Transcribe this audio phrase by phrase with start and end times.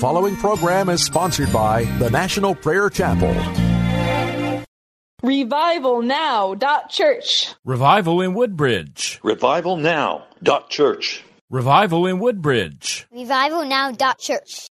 [0.00, 3.34] following program is sponsored by the National Prayer Chapel.
[5.22, 7.54] RevivalNow.church.
[7.64, 9.20] Revival in Woodbridge.
[9.24, 11.24] RevivalNow.church.
[11.50, 13.06] Revival in Woodbridge.
[13.14, 14.68] RevivalNow.church.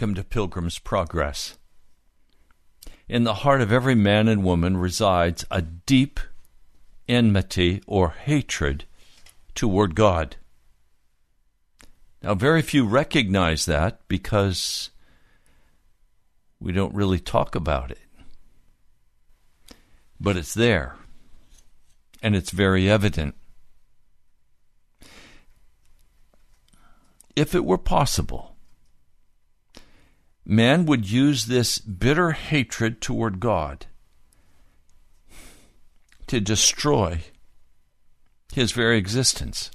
[0.00, 1.58] Welcome to Pilgrim's Progress.
[3.06, 6.18] In the heart of every man and woman resides a deep
[7.06, 8.86] enmity or hatred
[9.54, 10.36] toward God.
[12.22, 14.88] Now, very few recognize that because
[16.58, 18.00] we don't really talk about it.
[20.18, 20.96] But it's there,
[22.22, 23.34] and it's very evident.
[27.36, 28.49] If it were possible,
[30.44, 33.86] man would use this bitter hatred toward God
[36.26, 37.22] to destroy
[38.52, 39.70] his very existence.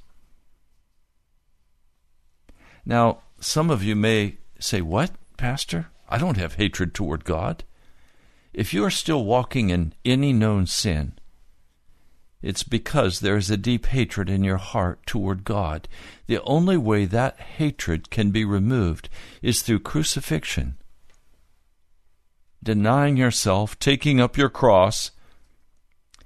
[2.86, 5.88] Now, some of you may say, What, Pastor?
[6.08, 7.64] I don't have hatred toward God.
[8.53, 11.14] If you are still walking in any known sin,
[12.45, 15.88] it's because there is a deep hatred in your heart toward God.
[16.28, 19.09] The only way that hatred can be removed
[19.41, 20.75] is through crucifixion.
[22.61, 25.09] Denying yourself, taking up your cross,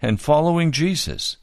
[0.01, 1.37] and following Jesus.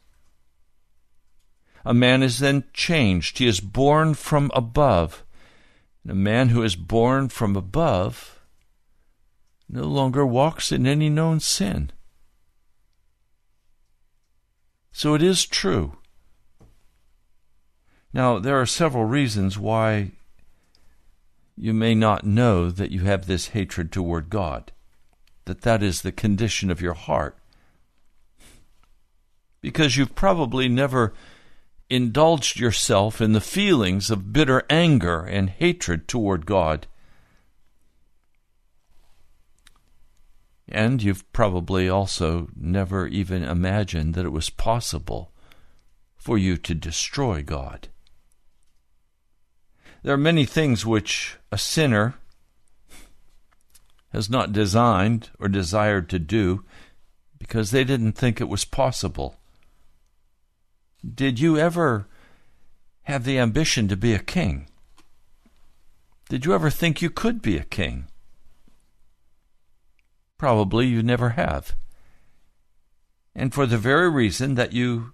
[1.87, 3.39] A man is then changed.
[3.39, 5.25] He is born from above.
[6.03, 8.39] And a man who is born from above
[9.71, 11.93] no longer walks in any known sin.
[14.97, 15.99] So it is true.
[18.15, 20.13] Now, there are several reasons why
[21.55, 24.73] you may not know that you have this hatred toward God,
[25.45, 27.37] that that is the condition of your heart.
[29.61, 31.13] Because you've probably never
[31.91, 36.87] indulged yourself in the feelings of bitter anger and hatred toward God.
[40.69, 45.33] And you've probably also never even imagined that it was possible
[46.17, 47.89] for you to destroy God.
[50.03, 52.15] There are many things which a sinner
[54.13, 56.65] has not designed or desired to do
[57.39, 59.37] because they didn't think it was possible.
[61.05, 62.09] Did you ever
[63.03, 64.69] have the ambition to be a king?
[66.29, 68.09] Did you ever think you could be a king?
[70.39, 71.75] Probably you never have.
[73.35, 75.13] And for the very reason that you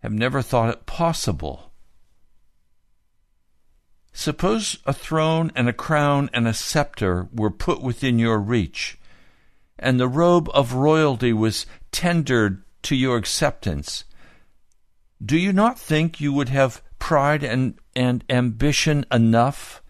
[0.00, 1.72] have never thought it possible.
[4.12, 8.98] Suppose a throne and a crown and a scepter were put within your reach,
[9.78, 14.04] and the robe of royalty was tendered to your acceptance.
[15.24, 19.82] Do you not think you would have pride and, and ambition enough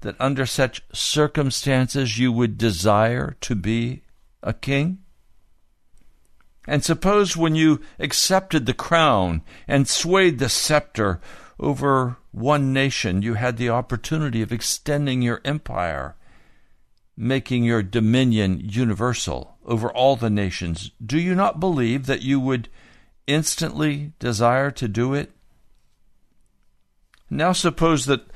[0.00, 4.02] that under such circumstances you would desire to be
[4.42, 4.98] a king?
[6.66, 11.20] And suppose when you accepted the crown and swayed the scepter
[11.60, 16.16] over one nation, you had the opportunity of extending your empire,
[17.16, 20.90] making your dominion universal over all the nations.
[21.04, 22.68] Do you not believe that you would
[23.26, 25.32] instantly desire to do it?
[27.30, 28.26] Now suppose that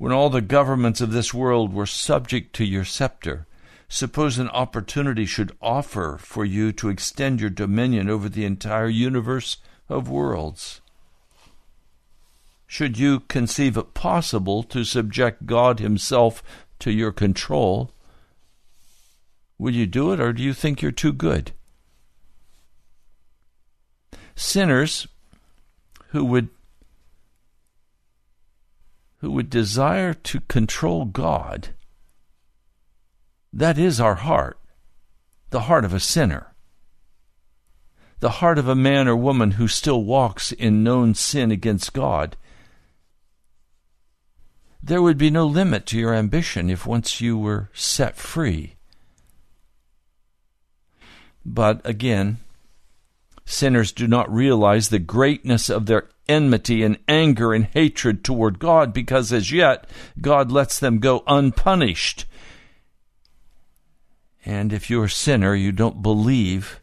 [0.00, 3.46] when all the governments of this world were subject to your scepter,
[3.92, 9.56] Suppose an opportunity should offer for you to extend your dominion over the entire universe
[9.88, 10.80] of worlds.
[12.68, 16.40] Should you conceive it possible to subject God Himself
[16.78, 17.90] to your control,
[19.58, 21.50] would you do it or do you think you're too good?
[24.36, 25.08] Sinners
[26.10, 26.48] who would
[29.20, 31.70] who would desire to control God
[33.52, 34.58] that is our heart,
[35.50, 36.54] the heart of a sinner,
[38.20, 42.36] the heart of a man or woman who still walks in known sin against God.
[44.82, 48.76] There would be no limit to your ambition if once you were set free.
[51.44, 52.38] But again,
[53.44, 58.94] sinners do not realize the greatness of their enmity and anger and hatred toward God
[58.94, 59.86] because as yet
[60.20, 62.24] God lets them go unpunished
[64.44, 66.80] and if you're a sinner, you don't believe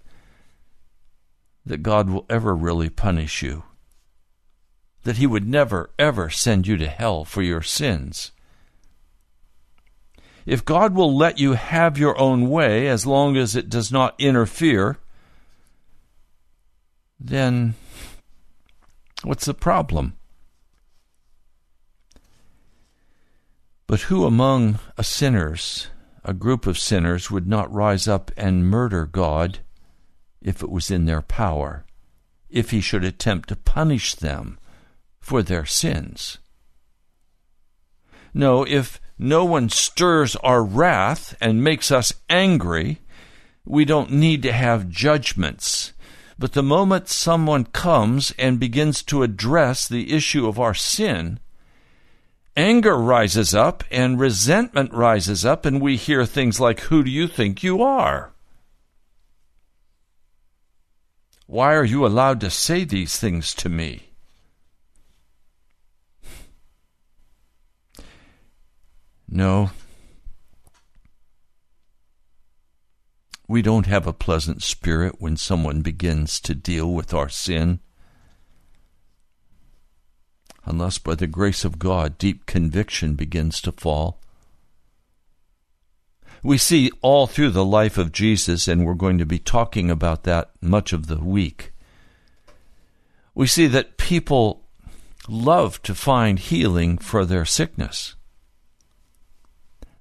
[1.66, 3.64] that God will ever really punish you,
[5.04, 8.32] that He would never, ever send you to hell for your sins.
[10.46, 14.16] If God will let you have your own way as long as it does not
[14.18, 14.98] interfere,
[17.20, 17.74] then
[19.24, 20.16] what's the problem?
[23.88, 25.88] But who among a sinners
[26.28, 29.60] a group of sinners would not rise up and murder God
[30.42, 31.86] if it was in their power,
[32.50, 34.60] if he should attempt to punish them
[35.22, 36.38] for their sins.
[38.34, 43.00] No, if no one stirs our wrath and makes us angry,
[43.66, 45.94] we don't need to have judgments.
[46.40, 51.40] But the moment someone comes and begins to address the issue of our sin,
[52.56, 57.28] anger rises up and resentment rises up, and we hear things like, Who do you
[57.28, 58.34] think you are?
[61.48, 64.10] Why are you allowed to say these things to me?
[69.30, 69.72] No.
[73.48, 77.80] We don't have a pleasant spirit when someone begins to deal with our sin
[80.68, 84.20] unless by the grace of God deep conviction begins to fall.
[86.44, 90.24] We see all through the life of Jesus, and we're going to be talking about
[90.24, 91.72] that much of the week.
[93.34, 94.66] We see that people
[95.30, 98.16] love to find healing for their sickness,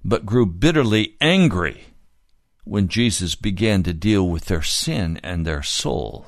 [0.03, 1.86] but grew bitterly angry
[2.67, 6.27] when Jesus began to deal with their sin and their soul.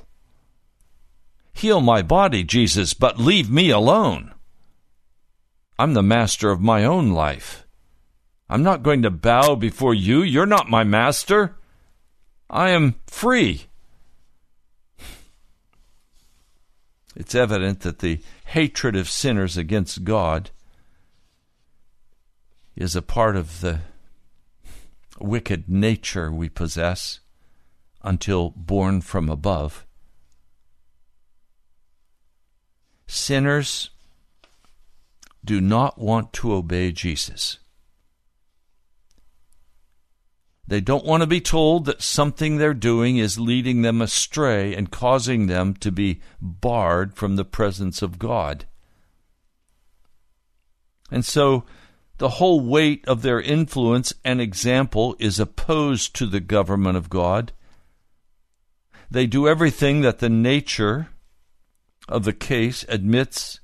[1.53, 4.33] Heal my body, Jesus, but leave me alone.
[5.77, 7.65] I'm the master of my own life.
[8.49, 10.23] I'm not going to bow before you.
[10.23, 11.57] You're not my master.
[12.49, 13.65] I am free.
[17.15, 20.51] It's evident that the hatred of sinners against God
[22.75, 23.81] is a part of the
[25.21, 27.19] wicked nature we possess
[28.01, 29.85] until born from above.
[33.07, 33.89] Sinners
[35.43, 37.59] do not want to obey Jesus.
[40.67, 44.91] They don't want to be told that something they're doing is leading them astray and
[44.91, 48.65] causing them to be barred from the presence of God.
[51.09, 51.63] And so
[52.19, 57.53] the whole weight of their influence and example is opposed to the government of God.
[59.09, 61.09] They do everything that the nature
[62.07, 63.61] of the case admits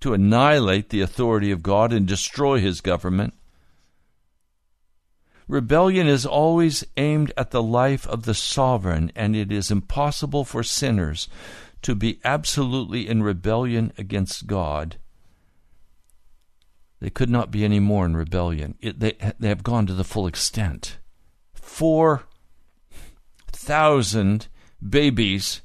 [0.00, 3.34] to annihilate the authority of God and destroy his government.
[5.46, 10.62] Rebellion is always aimed at the life of the sovereign, and it is impossible for
[10.62, 11.28] sinners
[11.82, 14.96] to be absolutely in rebellion against God.
[17.00, 18.76] They could not be any more in rebellion.
[18.80, 20.98] It, they, they have gone to the full extent.
[21.54, 22.24] Four
[23.52, 24.48] thousand
[24.86, 25.60] babies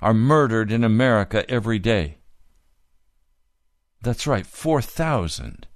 [0.00, 2.18] are murdered in America every day.
[4.02, 5.66] That's right, 4,000.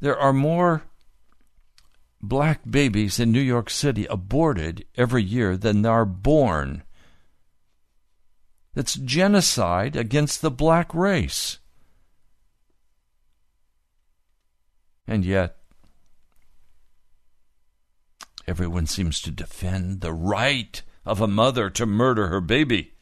[0.00, 0.82] There are more
[2.20, 6.82] black babies in New York City aborted every year than are born.
[8.74, 11.59] That's genocide against the black race.
[15.10, 15.56] And yet,
[18.46, 22.92] everyone seems to defend the right of a mother to murder her baby.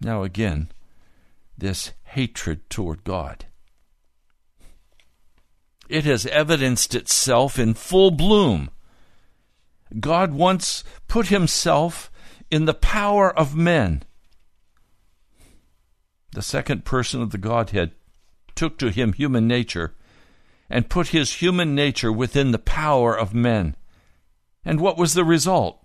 [0.00, 0.72] Now, again,
[1.58, 3.44] this hatred toward God.
[5.90, 8.70] It has evidenced itself in full bloom.
[9.98, 12.10] God once put himself
[12.50, 14.04] in the power of men.
[16.32, 17.92] The second person of the Godhead
[18.54, 19.94] took to him human nature
[20.68, 23.74] and put his human nature within the power of men.
[24.64, 25.84] And what was the result?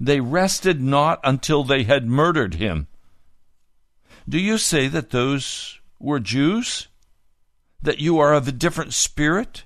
[0.00, 2.86] They rested not until they had murdered him.
[4.28, 6.88] Do you say that those were Jews?
[7.82, 9.64] That you are of a different spirit?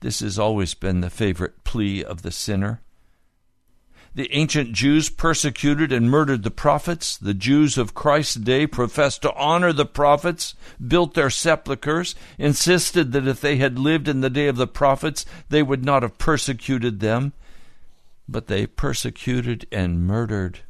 [0.00, 2.82] This has always been the favorite plea of the sinner.
[4.16, 7.18] The ancient Jews persecuted and murdered the prophets.
[7.18, 10.54] The Jews of Christ's day professed to honor the prophets,
[10.84, 15.26] built their sepulchres, insisted that if they had lived in the day of the prophets,
[15.50, 17.34] they would not have persecuted them.
[18.26, 20.60] But they persecuted and murdered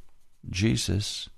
[0.51, 1.31] Jesus.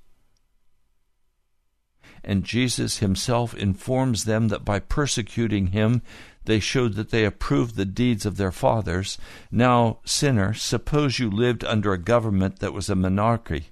[2.24, 6.00] And Jesus himself informs them that by persecuting him,
[6.48, 9.18] they showed that they approved the deeds of their fathers.
[9.52, 13.66] Now, sinner, suppose you lived under a government that was a monarchy.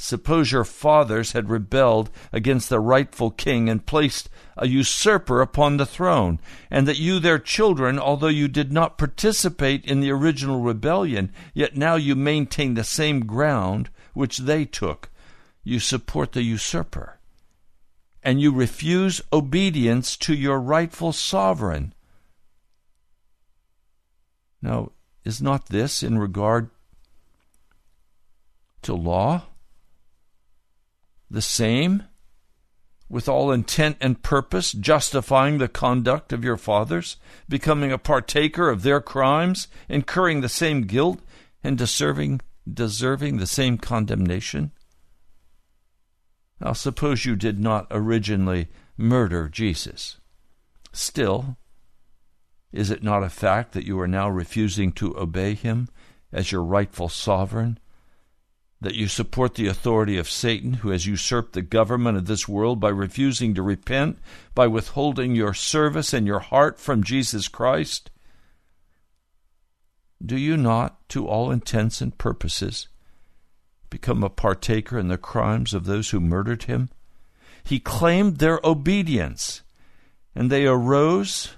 [0.00, 5.84] Suppose your fathers had rebelled against the rightful king and placed a usurper upon the
[5.84, 11.30] throne, and that you, their children, although you did not participate in the original rebellion,
[11.52, 15.10] yet now you maintain the same ground which they took.
[15.62, 17.18] You support the usurper,
[18.22, 21.92] and you refuse obedience to your rightful sovereign.
[24.60, 24.92] Now,
[25.24, 26.70] is not this in regard
[28.82, 29.42] to law
[31.30, 32.04] the same,
[33.08, 37.16] with all intent and purpose, justifying the conduct of your fathers,
[37.48, 41.20] becoming a partaker of their crimes, incurring the same guilt,
[41.62, 44.72] and deserving, deserving the same condemnation?
[46.60, 50.18] Now, suppose you did not originally murder Jesus.
[50.92, 51.56] Still,
[52.72, 55.88] is it not a fact that you are now refusing to obey him
[56.32, 57.78] as your rightful sovereign?
[58.80, 62.78] That you support the authority of Satan, who has usurped the government of this world
[62.78, 64.18] by refusing to repent,
[64.54, 68.10] by withholding your service and your heart from Jesus Christ?
[70.24, 72.88] Do you not, to all intents and purposes,
[73.90, 76.90] become a partaker in the crimes of those who murdered him?
[77.64, 79.62] He claimed their obedience,
[80.34, 81.54] and they arose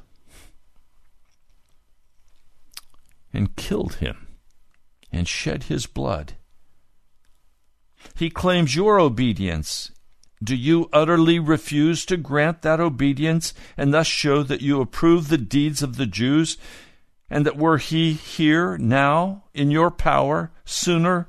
[3.32, 4.28] and killed him
[5.12, 6.34] and shed his blood.
[8.14, 9.92] He claims your obedience.
[10.42, 15.38] Do you utterly refuse to grant that obedience and thus show that you approve the
[15.38, 16.56] deeds of the Jews
[17.28, 21.28] and that were he here now in your power sooner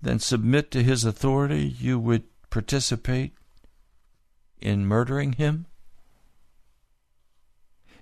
[0.00, 3.32] than submit to his authority, you would participate
[4.60, 5.66] in murdering him?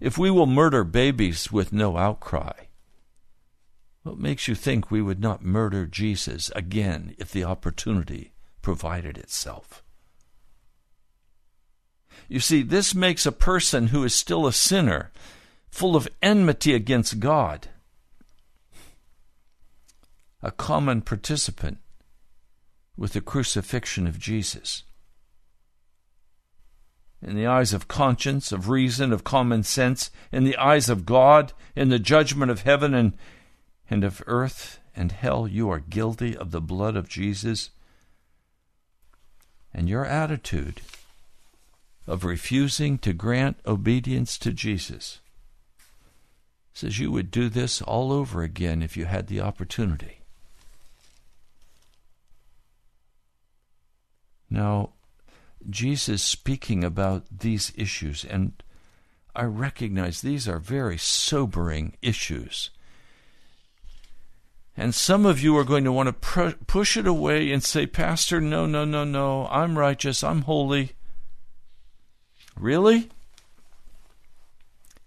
[0.04, 2.66] If we will murder babies with no outcry,
[4.02, 9.82] what makes you think we would not murder Jesus again if the opportunity provided itself?
[12.28, 15.10] You see, this makes a person who is still a sinner,
[15.70, 17.68] full of enmity against God,
[20.42, 21.78] a common participant
[22.94, 24.82] with the crucifixion of Jesus
[27.24, 31.52] in the eyes of conscience, of reason, of common sense, in the eyes of God,
[31.74, 33.14] in the judgment of heaven and,
[33.88, 37.70] and of earth and hell, you are guilty of the blood of Jesus.
[39.72, 40.80] And your attitude
[42.06, 45.20] of refusing to grant obedience to Jesus
[46.74, 50.20] says you would do this all over again if you had the opportunity.
[54.50, 54.93] Now,
[55.70, 58.52] Jesus speaking about these issues, and
[59.34, 62.70] I recognize these are very sobering issues.
[64.76, 67.86] And some of you are going to want to pr- push it away and say,
[67.86, 70.92] Pastor, no, no, no, no, I'm righteous, I'm holy.
[72.56, 73.08] Really?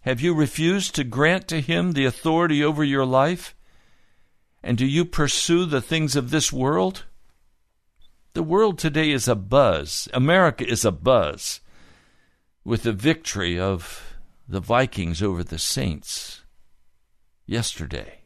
[0.01, 3.53] Have you refused to grant to him the authority over your life?
[4.63, 7.03] And do you pursue the things of this world?
[8.37, 10.07] The world today is a buzz.
[10.13, 11.59] America is a buzz
[12.63, 14.15] with the victory of
[14.47, 16.41] the Vikings over the Saints
[17.47, 18.25] yesterday.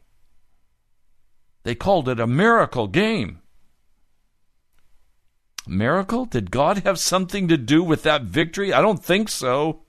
[1.62, 3.40] They called it a miracle game.
[5.66, 6.26] Miracle?
[6.26, 8.70] Did God have something to do with that victory?
[8.70, 9.84] I don't think so.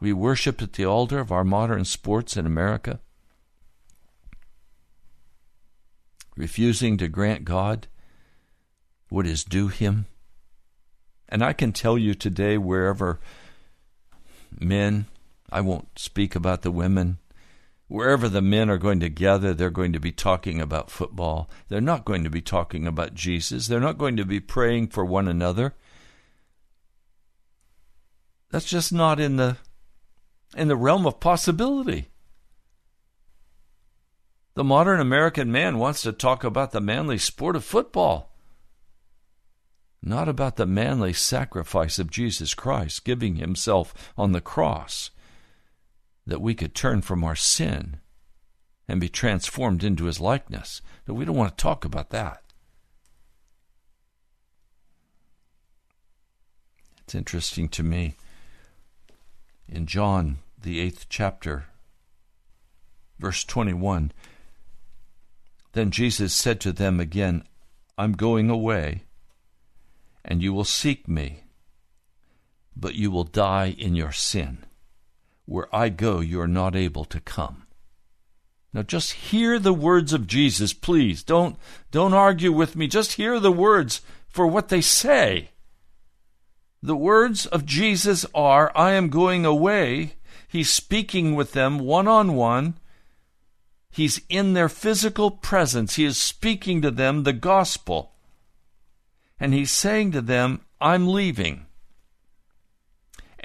[0.00, 2.98] We worship at the altar of our modern sports in America,
[6.36, 7.86] refusing to grant God
[9.08, 10.06] what is due Him.
[11.28, 13.18] And I can tell you today, wherever
[14.58, 15.06] men,
[15.50, 17.18] I won't speak about the women,
[17.88, 21.50] wherever the men are going to gather, they're going to be talking about football.
[21.68, 23.66] They're not going to be talking about Jesus.
[23.66, 25.74] They're not going to be praying for one another.
[28.50, 29.56] That's just not in the
[30.56, 32.08] in the realm of possibility.
[34.56, 38.32] The modern American man wants to talk about the manly sport of football,
[40.02, 45.10] not about the manly sacrifice of Jesus Christ giving himself on the cross
[46.26, 48.00] that we could turn from our sin
[48.88, 50.80] and be transformed into his likeness.
[51.04, 52.42] But we don't want to talk about that.
[57.02, 58.16] It's interesting to me.
[59.68, 61.66] In John, the eighth chapter,
[63.18, 64.12] verse 21,
[65.76, 67.44] then Jesus said to them again,
[67.98, 69.04] I'm going away,
[70.24, 71.44] and you will seek me,
[72.74, 74.64] but you will die in your sin.
[75.44, 77.66] Where I go, you are not able to come.
[78.72, 81.22] Now just hear the words of Jesus, please.
[81.22, 81.56] Don't,
[81.90, 82.88] don't argue with me.
[82.88, 85.50] Just hear the words for what they say.
[86.82, 90.14] The words of Jesus are, I am going away.
[90.48, 92.78] He's speaking with them one on one.
[93.96, 95.96] He's in their physical presence.
[95.96, 98.12] He is speaking to them the gospel.
[99.40, 101.66] And he's saying to them, I'm leaving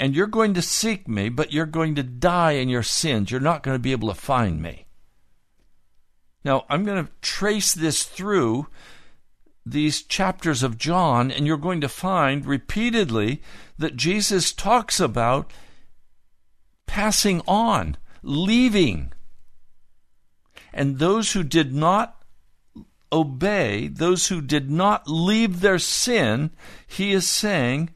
[0.01, 3.29] and you're going to seek me, but you're going to die in your sins.
[3.29, 4.85] You're not going to be able to find me.
[6.43, 8.65] Now, I'm going to trace this through
[9.63, 13.43] these chapters of John, and you're going to find repeatedly
[13.77, 15.51] that Jesus talks about
[16.87, 19.13] passing on, leaving.
[20.73, 22.23] And those who did not
[23.12, 26.51] obey, those who did not leave their sin,
[26.88, 27.89] he is saying,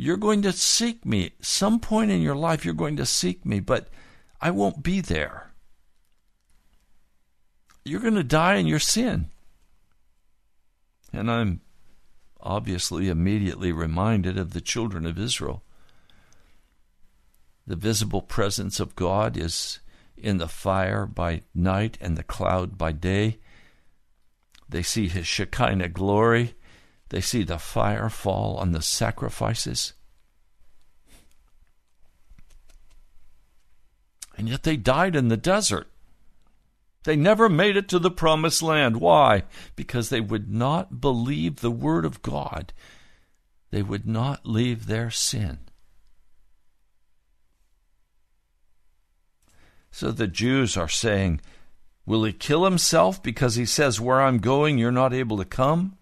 [0.00, 1.32] you're going to seek me.
[1.40, 3.88] Some point in your life, you're going to seek me, but
[4.40, 5.50] I won't be there.
[7.84, 9.30] You're going to die in your sin.
[11.12, 11.62] And I'm
[12.40, 15.64] obviously immediately reminded of the children of Israel.
[17.66, 19.80] The visible presence of God is
[20.22, 23.38] in the fire by night and the cloud by day.
[24.68, 26.54] They see his Shekinah glory
[27.10, 29.94] they see the fire fall on the sacrifices.
[34.36, 35.88] And yet they died in the desert.
[37.04, 38.98] They never made it to the promised land.
[38.98, 39.44] Why?
[39.74, 42.72] Because they would not believe the word of God.
[43.70, 45.58] They would not leave their sin.
[49.98, 51.40] So the Jews are saying,
[52.06, 55.98] Will he kill himself because he says, Where I'm going, you're not able to come?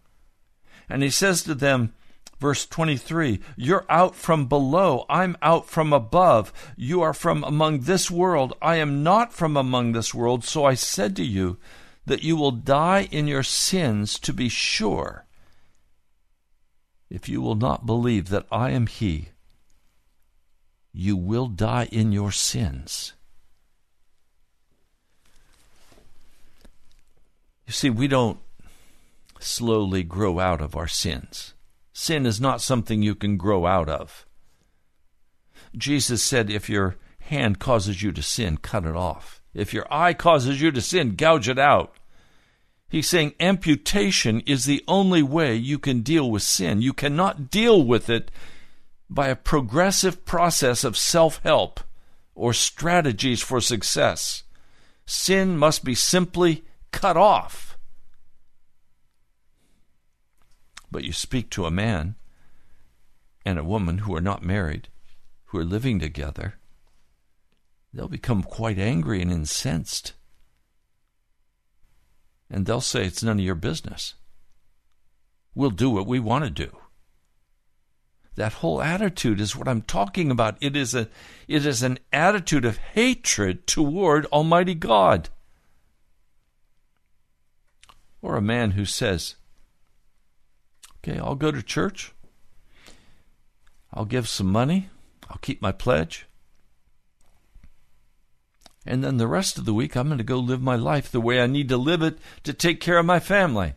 [0.87, 1.95] And he says to them,
[2.39, 6.53] Verse 23 You're out from below, I'm out from above.
[6.77, 10.45] You are from among this world, I am not from among this world.
[10.45, 11.57] So I said to you
[12.05, 15.25] that you will die in your sins to be sure.
[17.09, 19.31] If you will not believe that I am He,
[20.93, 23.15] you will die in your sins.
[27.67, 28.39] You see, we don't
[29.41, 31.55] slowly grow out of our sins.
[31.93, 34.27] Sin is not something you can grow out of.
[35.77, 39.43] Jesus said, if your hand causes you to sin, cut it off.
[39.53, 41.97] If your eye causes you to sin, gouge it out.
[42.89, 46.83] He's saying amputation is the only way you can deal with sin.
[46.83, 48.31] You cannot deal with it
[49.11, 51.81] by a progressive process of self help
[52.35, 54.45] or strategies for success.
[55.05, 56.65] Sin must be simply
[56.97, 57.77] cut off.
[60.91, 62.15] But you speak to a man
[63.45, 64.89] and a woman who are not married,
[65.47, 66.55] who are living together,
[67.93, 70.15] they'll become quite angry and incensed.
[72.49, 74.15] And they'll say, It's none of your business.
[75.55, 76.79] We'll do what we want to do.
[78.37, 80.57] That whole attitude is what I'm talking about.
[80.61, 81.09] It is a
[81.47, 85.29] it is an attitude of hatred toward Almighty God.
[88.27, 89.37] Or a man who says,
[90.99, 92.13] Okay, I'll go to church.
[93.95, 94.89] I'll give some money.
[95.31, 96.27] I'll keep my pledge.
[98.85, 101.21] And then the rest of the week, I'm going to go live my life the
[101.21, 103.75] way I need to live it to take care of my family.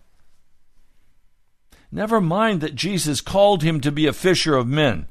[1.92, 5.08] Never mind that Jesus called him to be a fisher of men.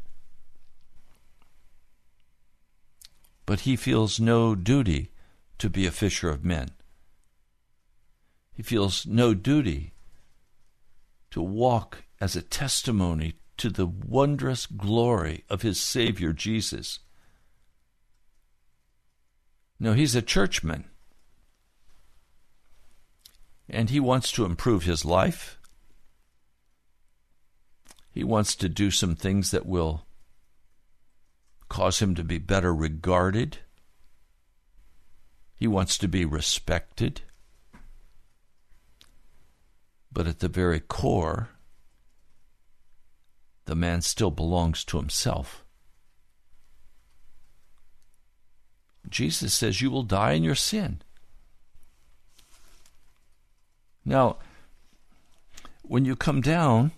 [3.46, 5.12] But he feels no duty
[5.58, 6.70] to be a fisher of men.
[8.58, 9.92] He feels no duty
[11.30, 16.98] to walk as a testimony to the wondrous glory of his Savior Jesus.
[19.78, 20.86] No, he's a churchman.
[23.68, 25.60] And he wants to improve his life.
[28.10, 30.04] He wants to do some things that will
[31.68, 33.58] cause him to be better regarded.
[35.54, 37.22] He wants to be respected.
[40.18, 41.50] But at the very core,
[43.66, 45.64] the man still belongs to himself.
[49.08, 51.02] Jesus says, You will die in your sin.
[54.04, 54.38] Now,
[55.82, 56.90] when you come down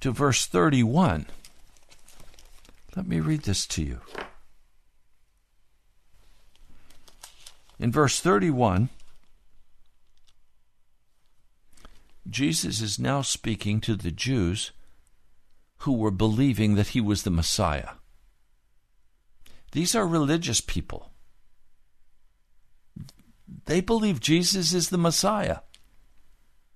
[0.00, 1.26] to verse 31,
[2.96, 4.00] let me read this to you.
[7.78, 8.88] In verse 31,
[12.28, 14.72] Jesus is now speaking to the Jews
[15.78, 17.90] who were believing that he was the Messiah.
[19.72, 21.10] These are religious people.
[23.66, 25.58] They believe Jesus is the Messiah.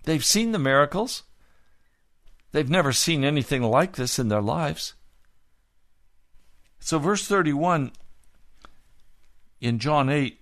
[0.04, 1.22] They've seen the miracles.
[2.52, 4.94] They've never seen anything like this in their lives.
[6.80, 7.92] So, verse 31
[9.60, 10.37] in John 8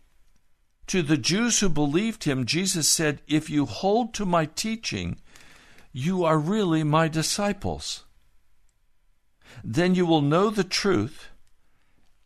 [0.89, 5.19] to the Jews who believed him, Jesus said, If you hold to my teaching,
[5.93, 8.05] you are really my disciples.
[9.65, 11.29] Then you will know the truth,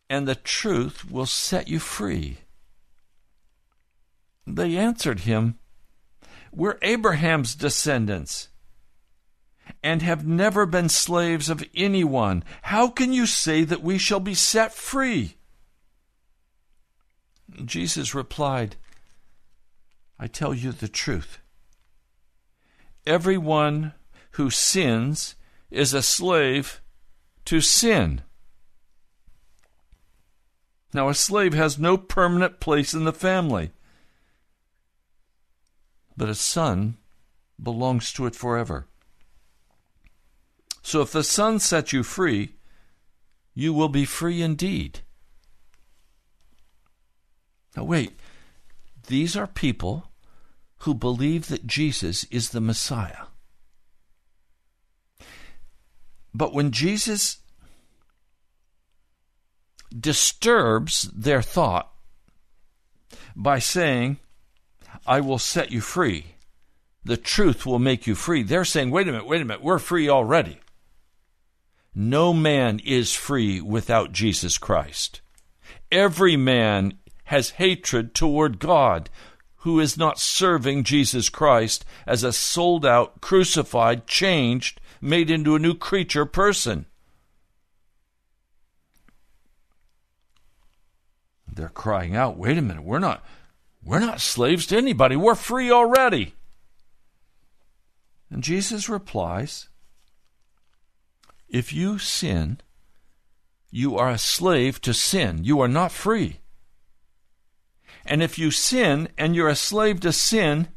[0.09, 2.39] and the truth will set you free.
[4.45, 5.57] They answered him,
[6.51, 8.49] We're Abraham's descendants
[9.83, 12.43] and have never been slaves of anyone.
[12.63, 15.35] How can you say that we shall be set free?
[17.65, 18.75] Jesus replied,
[20.19, 21.39] I tell you the truth.
[23.05, 23.93] Everyone
[24.31, 25.35] who sins
[25.69, 26.81] is a slave
[27.45, 28.21] to sin.
[30.93, 33.71] Now, a slave has no permanent place in the family,
[36.17, 36.97] but a son
[37.61, 38.87] belongs to it forever.
[40.81, 42.55] So, if the Son sets you free,
[43.53, 45.01] you will be free indeed.
[47.75, 48.19] Now, wait.
[49.07, 50.11] These are people
[50.79, 53.25] who believe that Jesus is the Messiah.
[56.33, 57.39] But when Jesus
[59.97, 61.91] disturbs their thought
[63.35, 64.17] by saying,
[65.05, 66.35] I will set you free,
[67.03, 69.79] the truth will make you free, they're saying, wait a minute, wait a minute, we're
[69.79, 70.59] free already.
[71.93, 75.21] No man is free without Jesus Christ.
[75.91, 76.93] Every man
[77.31, 79.09] has hatred toward God
[79.59, 85.59] who is not serving Jesus Christ as a sold out, crucified, changed, made into a
[85.59, 86.87] new creature person.
[91.49, 93.23] They're crying out, wait a minute, we're not
[93.81, 95.15] we're not slaves to anybody.
[95.15, 96.33] We're free already.
[98.29, 99.69] And Jesus replies,
[101.47, 102.59] If you sin,
[103.71, 105.45] you are a slave to sin.
[105.45, 106.40] You are not free.
[108.05, 110.67] And if you sin and you're a slave to sin,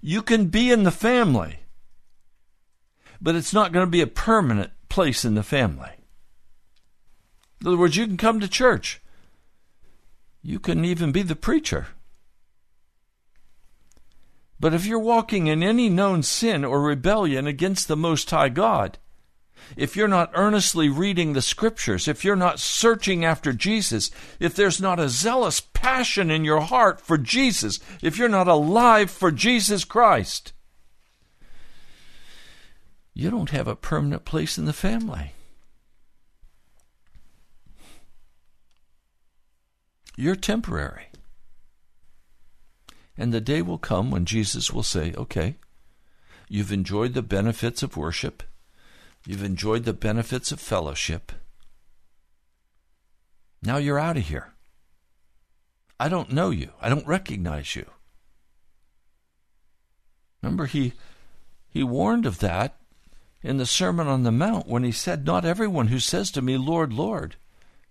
[0.00, 1.60] you can be in the family,
[3.20, 5.90] but it's not going to be a permanent place in the family.
[7.60, 9.00] In other words, you can come to church.
[10.42, 11.88] You can even be the preacher.
[14.58, 18.98] But if you're walking in any known sin or rebellion against the Most High God,
[19.76, 24.80] if you're not earnestly reading the scriptures, if you're not searching after Jesus, if there's
[24.80, 29.84] not a zealous passion in your heart for Jesus, if you're not alive for Jesus
[29.84, 30.52] Christ,
[33.14, 35.32] you don't have a permanent place in the family.
[40.16, 41.06] You're temporary.
[43.16, 45.56] And the day will come when Jesus will say, okay,
[46.48, 48.42] you've enjoyed the benefits of worship.
[49.26, 51.32] You've enjoyed the benefits of fellowship.
[53.62, 54.52] Now you're out of here.
[55.98, 56.70] I don't know you.
[56.80, 57.84] I don't recognize you.
[60.42, 60.94] Remember, he,
[61.68, 62.76] he warned of that
[63.42, 66.56] in the Sermon on the Mount when he said, Not everyone who says to me,
[66.56, 67.36] Lord, Lord,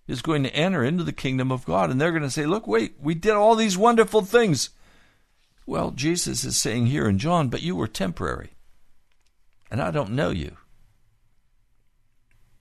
[0.08, 1.92] is going to enter into the kingdom of God.
[1.92, 4.72] And they're going to say, Look, wait, we did all these wonderful things.
[5.68, 8.54] Well, Jesus is saying here in John, but you were temporary.
[9.70, 10.58] And I don't know you.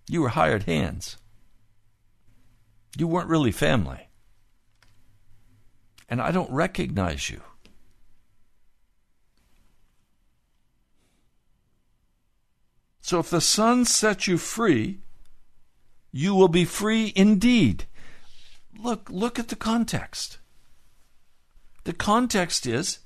[0.08, 1.18] You were hired hands.
[2.96, 4.08] You weren't really family.
[6.08, 7.42] And I don't recognize you.
[13.02, 15.00] So if the Son sets you free,
[16.10, 17.84] you will be free indeed.
[18.78, 20.38] Look, look at the context.
[21.84, 22.98] The context is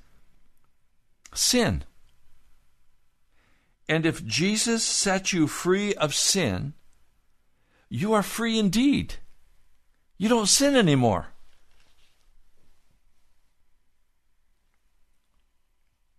[1.34, 1.84] sin.
[3.88, 6.74] And if Jesus sets you free of sin,
[7.94, 9.16] you are free indeed.
[10.16, 11.26] You don't sin anymore.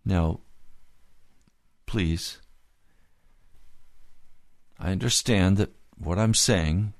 [0.04, 0.38] Now,
[1.84, 2.38] please,
[4.78, 6.94] I understand that what I'm saying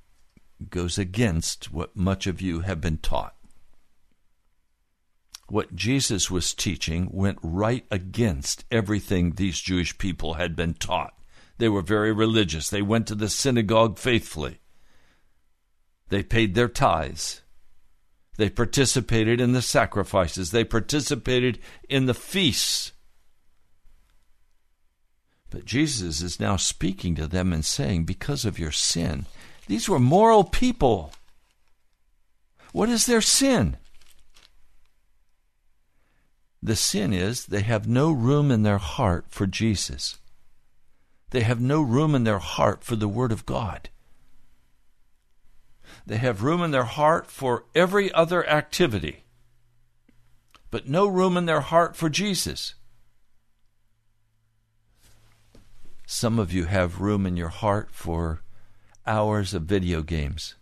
[0.71, 3.37] goes against what much of you have been taught.
[5.49, 11.15] What Jesus was teaching went right against everything these Jewish people had been taught.
[11.59, 12.69] They were very religious.
[12.69, 14.59] They went to the synagogue faithfully.
[16.15, 17.41] They paid their tithes.
[18.37, 20.53] They participated in the sacrifices.
[20.53, 22.93] They participated in the feasts.
[25.51, 29.27] But Jesus is now speaking to them and saying, Because of your sin,
[29.67, 31.13] these were moral people.
[32.71, 33.77] What is their sin?
[36.63, 40.21] The sin is they have no room in their heart for Jesus.
[41.31, 43.89] They have no room in their heart for the Word of God.
[46.07, 49.25] They have room in their heart for every other activity,
[50.71, 52.75] but no room in their heart for Jesus.
[56.07, 58.43] Some of you have room in your heart for
[59.07, 60.55] hours of video games.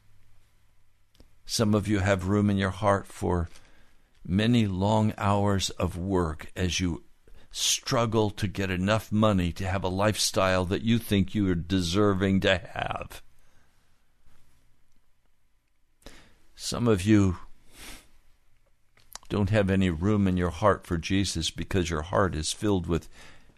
[1.45, 3.49] Some of you have room in your heart for
[4.25, 7.05] many long hours of work as you
[7.51, 12.41] struggle to get enough money to have a lifestyle that you think you are deserving
[12.41, 13.23] to have.
[16.65, 17.39] Some of you
[19.29, 23.09] don't have any room in your heart for Jesus because your heart is filled with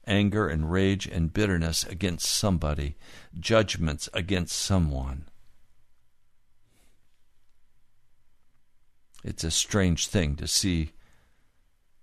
[0.06, 2.96] anger and rage and bitterness against somebody,
[3.38, 5.26] judgments against someone.
[9.22, 10.92] It's a strange thing to see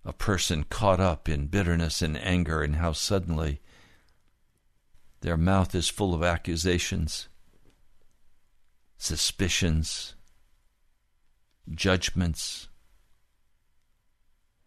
[0.06, 3.60] a person caught up in bitterness and anger and how suddenly
[5.22, 7.28] their mouth is full of accusations,
[9.00, 10.14] suspicions,
[11.76, 12.68] judgments,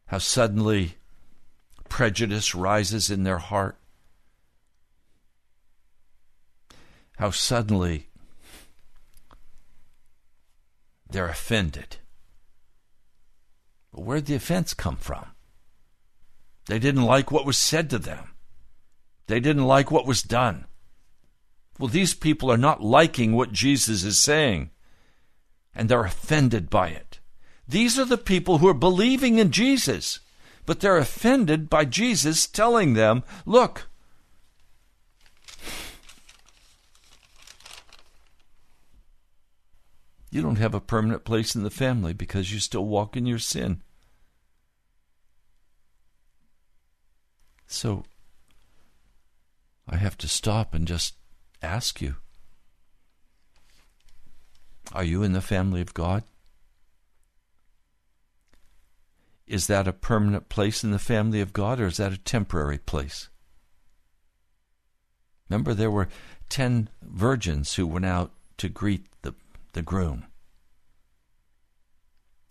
[0.07, 0.97] how suddenly
[1.89, 3.77] prejudice rises in their heart,
[7.19, 8.09] how suddenly
[11.09, 11.99] they're offended.
[13.93, 15.27] But where'd the offense come from?
[16.67, 18.31] They didn't like what was said to them.
[19.27, 20.67] They didn't like what was done.
[21.79, 24.71] Well, these people are not liking what Jesus is saying
[25.75, 27.19] and they're offended by it.
[27.67, 30.21] These are the people who are believing in Jesus,
[30.67, 33.89] but they're offended by Jesus telling them, look,
[40.31, 43.39] you don't have a permanent place in the family because you still walk in your
[43.39, 43.83] sin.
[47.67, 48.05] So,
[49.89, 51.15] I have to stop and just
[51.63, 52.17] ask you
[54.93, 56.25] are you in the family of God?
[59.47, 62.79] Is that a permanent place in the family of God or is that a temporary
[62.79, 63.29] place?
[65.49, 66.09] Remember, there were
[66.49, 69.35] ten virgins who went out to greet the,
[69.73, 70.25] the groom.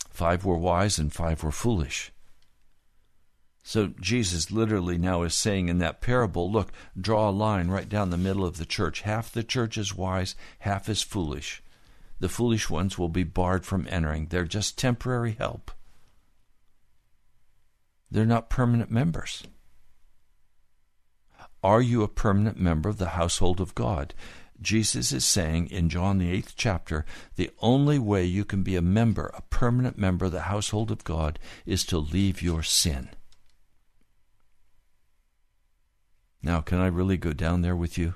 [0.10, 2.12] Five were wise and five were foolish.
[3.64, 8.10] So Jesus literally now is saying in that parable, look, draw a line right down
[8.10, 9.02] the middle of the church.
[9.02, 11.64] Half the church is wise, half is foolish.
[12.24, 14.28] The foolish ones will be barred from entering.
[14.28, 15.72] They're just temporary help.
[18.10, 19.44] They're not permanent members.
[21.62, 24.14] Are you a permanent member of the household of God?
[24.62, 27.04] Jesus is saying in John the eighth chapter,
[27.36, 31.04] the only way you can be a member, a permanent member of the household of
[31.04, 33.10] God, is to leave your sin.
[36.42, 38.14] Now, can I really go down there with you?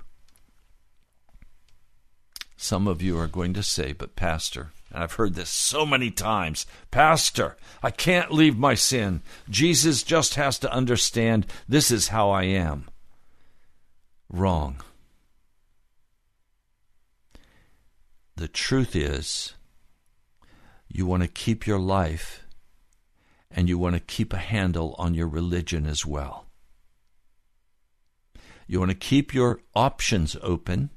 [2.57, 6.09] Some of you are going to say, but Pastor, and I've heard this so many
[6.09, 9.21] times Pastor, I can't leave my sin.
[9.49, 12.87] Jesus just has to understand this is how I am.
[14.29, 14.81] Wrong.
[18.35, 19.53] The truth is,
[20.87, 22.43] you want to keep your life
[23.51, 26.45] and you want to keep a handle on your religion as well.
[28.67, 30.89] You want to keep your options open.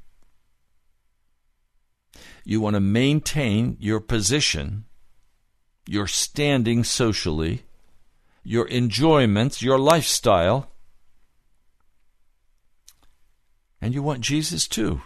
[2.45, 4.85] You want to maintain your position,
[5.87, 7.63] your standing socially,
[8.43, 10.71] your enjoyments, your lifestyle.
[13.81, 15.03] And you want Jesus too.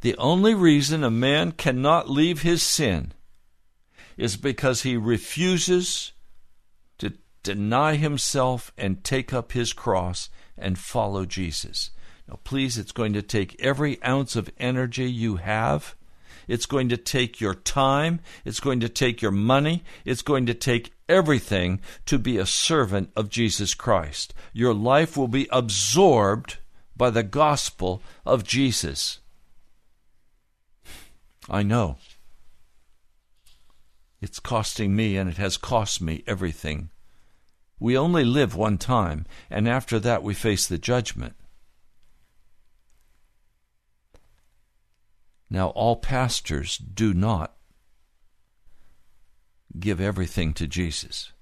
[0.00, 3.12] The only reason a man cannot leave his sin
[4.18, 6.12] is because he refuses
[6.98, 10.28] to deny himself and take up his cross
[10.58, 11.90] and follow Jesus.
[12.28, 15.94] Now, please, it's going to take every ounce of energy you have.
[16.48, 18.20] It's going to take your time.
[18.44, 19.84] It's going to take your money.
[20.04, 24.34] It's going to take everything to be a servant of Jesus Christ.
[24.52, 26.58] Your life will be absorbed
[26.96, 29.20] by the gospel of Jesus.
[31.48, 31.96] I know.
[34.20, 36.90] It's costing me, and it has cost me everything.
[37.78, 41.34] We only live one time, and after that we face the judgment.
[45.50, 47.56] Now, all pastors do not
[49.78, 51.32] give everything to Jesus.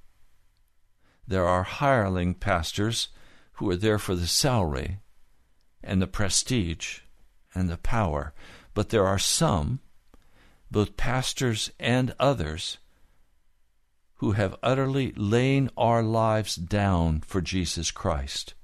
[1.26, 3.08] There are hireling pastors
[3.54, 4.98] who are there for the salary
[5.82, 7.00] and the prestige
[7.54, 8.32] and the power,
[8.74, 9.80] but there are some,
[10.70, 12.78] both pastors and others,
[14.16, 18.54] who have utterly lain our lives down for Jesus Christ.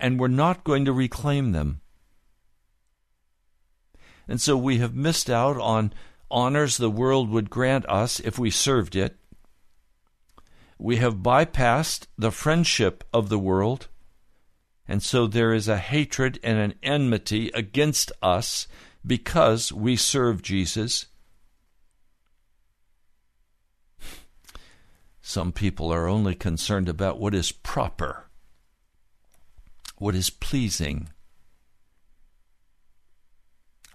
[0.00, 1.82] And we're not going to reclaim them.
[4.26, 5.92] And so we have missed out on
[6.30, 9.16] honors the world would grant us if we served it.
[10.78, 13.88] We have bypassed the friendship of the world.
[14.86, 18.66] And so there is a hatred and an enmity against us
[19.06, 21.06] because we serve Jesus.
[25.22, 28.26] Some people are only concerned about what is proper,
[29.96, 31.08] what is pleasing.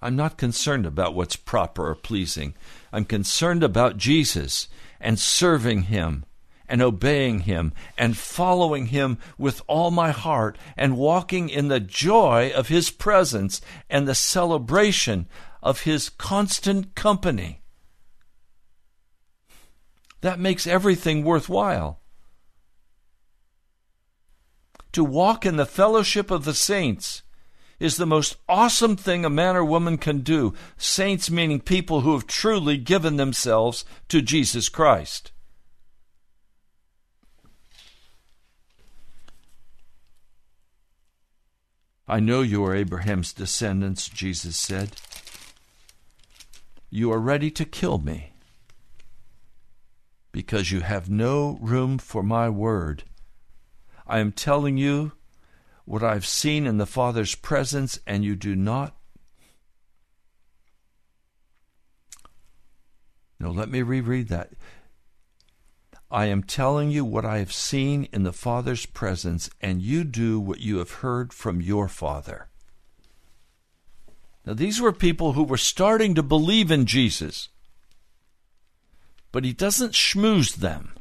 [0.02, 2.56] I'm not concerned about what's proper or pleasing.
[2.92, 4.68] I'm concerned about Jesus
[5.00, 6.26] and serving Him
[6.68, 12.52] and obeying Him and following Him with all my heart and walking in the joy
[12.56, 13.60] of His presence
[13.90, 15.28] and the celebration
[15.62, 17.62] of His constant company.
[20.22, 22.00] That makes everything worthwhile.
[24.94, 27.24] To walk in the fellowship of the saints
[27.80, 30.54] is the most awesome thing a man or woman can do.
[30.78, 35.32] Saints meaning people who have truly given themselves to Jesus Christ.
[42.08, 44.94] I know you are Abraham's descendants, Jesus said.
[46.90, 48.34] You are ready to kill me
[50.32, 53.04] because you have no room for my word.
[54.08, 55.12] I am telling you
[55.90, 58.96] what I've seen in the Father's presence, and you do not.
[63.40, 64.52] No, let me reread that.
[66.12, 70.40] I am telling you what I have seen in the Father's presence, and you do
[70.40, 72.48] what you have heard from your Father.
[74.46, 77.50] Now, these were people who were starting to believe in Jesus
[79.32, 80.94] but he doesn't schmooze them.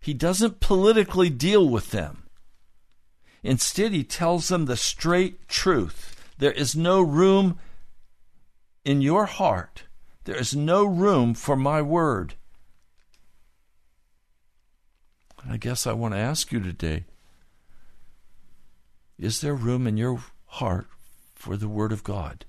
[0.00, 2.23] He doesn't politically deal with them.
[3.44, 6.16] Instead, he tells them the straight truth.
[6.38, 7.58] There is no room
[8.84, 9.84] in your heart,
[10.24, 12.34] there is no room for my word.
[15.46, 17.04] I guess I want to ask you today
[19.18, 20.86] is there room in your heart
[21.34, 22.46] for the Word of God?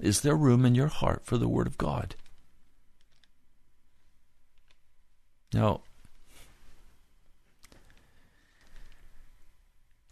[0.00, 2.16] Is there room in your heart for the Word of God?
[5.54, 5.82] Now,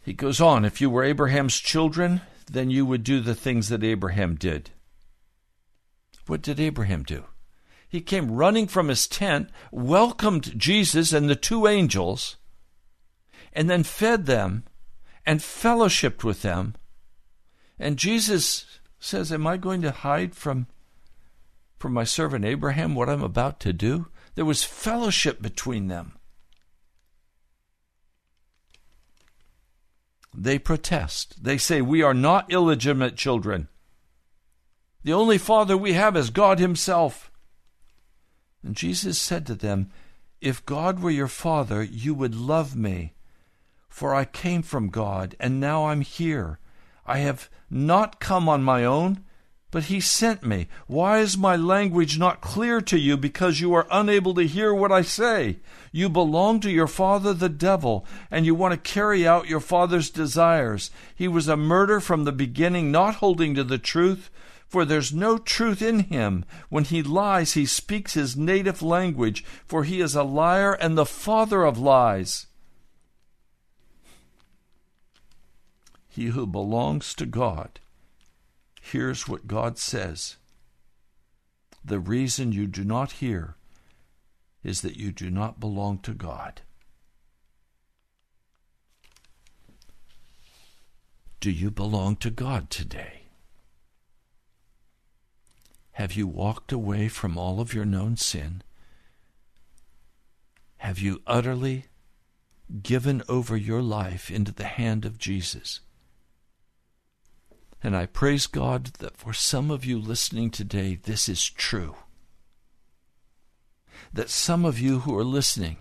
[0.09, 3.85] he goes on if you were Abraham's children, then you would do the things that
[3.85, 4.71] Abraham did.
[6.27, 7.25] What did Abraham do?
[7.87, 12.39] He came running from his tent, welcomed Jesus and the two angels,
[13.53, 14.65] and then fed them
[15.27, 16.75] and fellowshipped with them.
[17.79, 20.69] And Jesus says, Am I going to hide from,
[21.79, 24.07] from my servant Abraham what I'm about to do?
[24.37, 26.18] There was fellowship between them.
[30.35, 31.43] They protest.
[31.43, 33.69] They say, We are not illegitimate children.
[35.05, 37.31] The only father we have is God Himself.
[38.63, 39.91] And Jesus said to them,
[40.41, 43.15] If God were your father, you would love me,
[43.89, 46.59] for I came from God, and now I'm here.
[47.07, 49.25] I have not come on my own,
[49.71, 50.67] but he sent me.
[50.87, 54.91] Why is my language not clear to you because you are unable to hear what
[54.91, 55.59] I say?
[55.93, 60.09] You belong to your father, the devil, and you want to carry out your father's
[60.09, 60.91] desires.
[61.15, 64.31] He was a murderer from the beginning, not holding to the truth,
[64.67, 66.47] for there's no truth in him.
[66.71, 71.07] When he lies, he speaks his native language, for he is a liar and the
[71.07, 72.47] father of lies.
[76.09, 77.81] He who belongs to God
[78.89, 80.37] hears what God says.
[81.85, 83.57] The reason you do not hear
[84.63, 86.63] is that you do not belong to God.
[91.41, 93.23] Do you belong to God today?
[95.93, 98.63] Have you walked away from all of your known sin?
[100.79, 101.87] Have you utterly
[102.83, 105.81] given over your life into the hand of Jesus?
[107.83, 111.97] And I praise God that for some of you listening today, this is true.
[114.13, 115.77] That some of you who are listening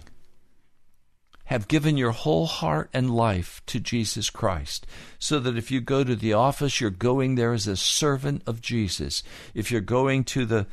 [1.45, 4.85] have given your whole heart and life to Jesus Christ,
[5.17, 8.61] so that if you go to the office, you're going there as a servant of
[8.61, 9.23] Jesus.
[9.53, 10.67] If you're going to the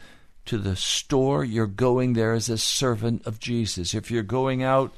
[0.46, 3.94] to the store, you're going there as a servant of Jesus.
[3.94, 4.92] If you're going out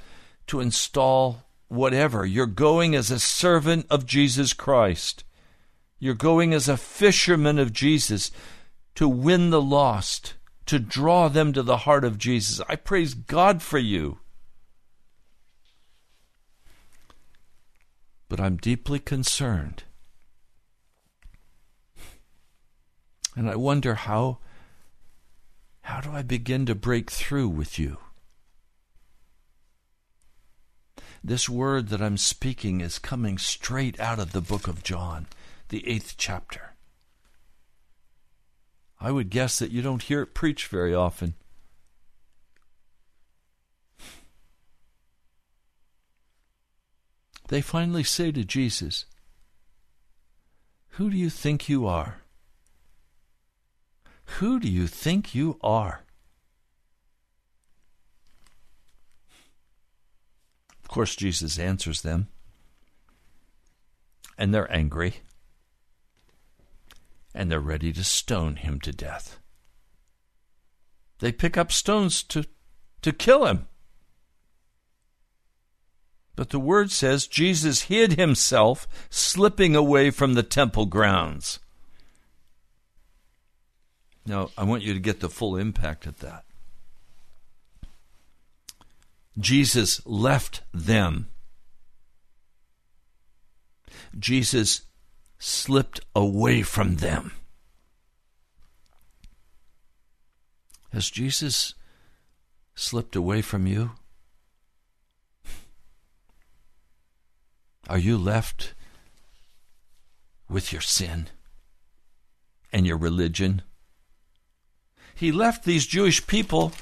[0.49, 5.25] to install whatever, you're going as a servant of Jesus Christ.
[5.99, 8.31] You're going as a fisherman of Jesus
[8.95, 10.35] to win the lost,
[10.67, 12.61] to draw them to the heart of Jesus.
[12.69, 14.19] I praise God for you.
[18.29, 19.85] But I'm deeply concerned.
[23.37, 24.39] And I wonder how
[25.83, 27.99] how do I begin to break through with you?
[31.23, 35.29] This word that I'm speaking is coming straight out of the book of John
[35.69, 36.75] the eighth chapter.
[39.01, 41.35] I would guess that you don't hear it preached very often.
[47.49, 49.05] They finally say to Jesus,
[50.91, 52.23] Who do you think you are?
[54.39, 56.03] Who do you think you are?
[60.83, 62.29] Of course, Jesus answers them,
[64.37, 65.17] and they're angry
[67.37, 69.39] and they're ready to stone him to death.
[71.21, 72.45] They pick up stones to,
[73.03, 73.67] to kill him.
[76.35, 81.61] But the word says Jesus hid himself, slipping away from the temple grounds.
[84.27, 86.45] Now, I want you to get the full impact of that.
[89.39, 91.29] Jesus left them.
[94.19, 94.83] Jesus
[95.39, 97.33] slipped away from them.
[100.93, 101.75] Has Jesus
[102.75, 103.93] slipped away from you?
[107.89, 108.75] Are you left
[110.49, 111.29] with your sin
[112.73, 113.63] and your religion?
[115.15, 116.73] He left these Jewish people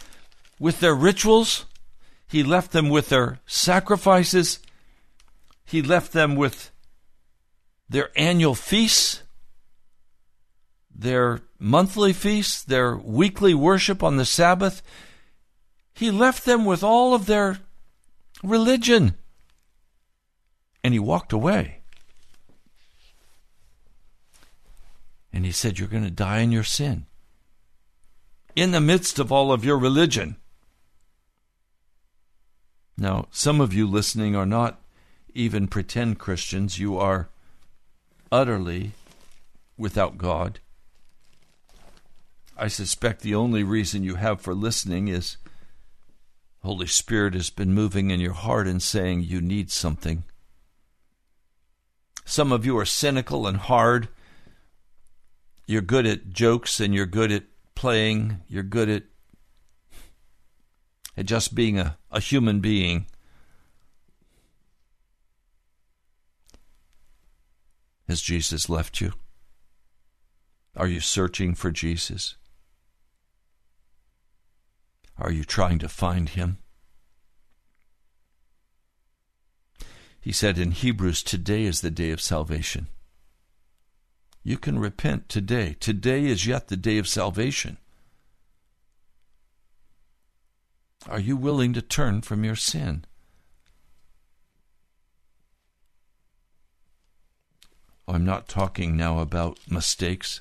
[0.59, 1.67] with their rituals.
[2.27, 4.61] He left them with their sacrifices.
[5.65, 6.71] He left them with
[7.89, 9.23] their annual feasts,
[10.95, 14.83] their monthly feasts, their weekly worship on the Sabbath.
[15.95, 17.59] He left them with all of their
[18.43, 19.15] religion.
[20.83, 21.79] And he walked away.
[25.33, 27.07] And he said, You're going to die in your sin.
[28.55, 30.37] In the midst of all of your religion.
[32.97, 34.81] Now, some of you listening are not
[35.35, 36.79] even pretend Christians.
[36.79, 37.29] You are
[38.35, 38.91] utterly
[39.79, 40.59] without God.
[42.59, 45.37] I suspect the only reason you have for listening is
[46.65, 50.25] Holy Spirit has been moving in your heart and saying you need something.
[52.25, 54.09] Some of you are cynical and hard.
[55.69, 57.45] You're good at jokes and you're good at
[57.77, 58.41] playing.
[58.49, 59.05] You're good at,
[61.17, 63.07] at just being a, a human being.
[68.09, 69.13] Has Jesus left you?
[70.77, 72.37] Are you searching for Jesus?
[75.17, 76.59] Are you trying to find him?
[80.21, 82.89] He said in Hebrews, Today is the day of salvation.
[84.43, 85.77] You can repent today.
[85.81, 87.79] Today is yet the day of salvation.
[91.09, 93.05] Are you willing to turn from your sin?
[98.15, 100.41] I'm not talking now about mistakes.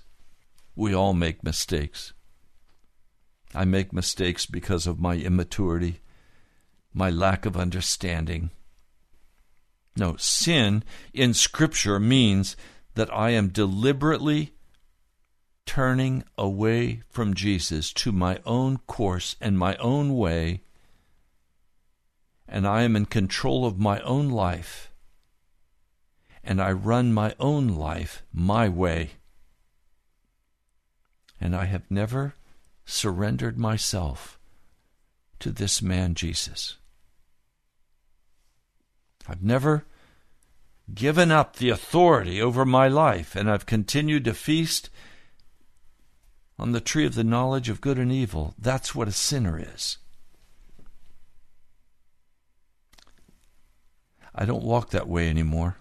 [0.76, 2.14] We all make mistakes.
[3.56, 6.00] I make mistakes because of my immaturity,
[6.94, 8.52] my lack of understanding.
[9.98, 10.84] No, sin
[11.16, 12.56] in Scripture means
[12.94, 14.54] that I am deliberately
[15.66, 20.62] turning away from Jesus to my own course and my own way,
[22.48, 24.93] and I am in control of my own life,
[26.44, 29.12] and I run my own life my way.
[31.40, 32.36] And I have never
[32.86, 34.40] surrendered myself
[35.40, 36.78] to this man, Jesus.
[39.28, 39.86] I've never
[40.94, 44.90] given up the authority over my life, and I've continued to feast
[46.60, 48.54] on the tree of the knowledge of good and evil.
[48.60, 49.98] That's what a sinner is.
[54.36, 55.78] I don't walk that way anymore.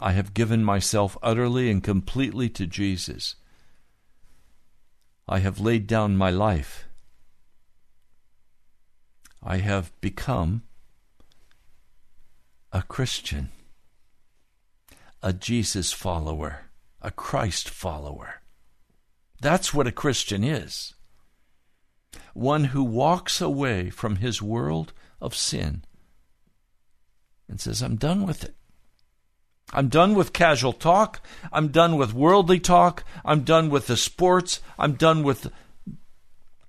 [0.00, 3.36] I have given myself utterly and completely to Jesus.
[5.28, 6.86] I have laid down my life.
[9.42, 10.62] I have become
[12.72, 13.50] a Christian,
[15.22, 16.66] a Jesus follower,
[17.00, 18.42] a Christ follower.
[19.40, 20.94] That's what a Christian is
[22.36, 25.82] one who walks away from his world of sin
[27.48, 28.54] and says, I'm done with it.
[29.72, 31.20] I'm done with casual talk.
[31.52, 33.04] I'm done with worldly talk.
[33.24, 34.60] I'm done with the sports.
[34.78, 35.50] I'm done with